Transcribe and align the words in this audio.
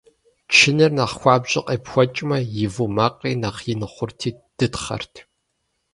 Чыныр 0.55 0.91
нэхъ 0.97 1.15
хуабжьу 1.19 1.65
къепхуэкӀмэ, 1.67 2.37
и 2.63 2.67
вуу 2.73 2.89
макъри 2.95 3.33
нэхъ 3.41 3.59
ин 3.71 3.81
хъурти 3.93 4.29
дытхъэрт. 4.57 5.13